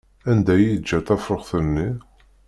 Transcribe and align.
Anda 0.29 0.53
i 0.59 0.63
yeǧǧa 0.67 0.99
tafṛuxt-nni? 1.07 1.89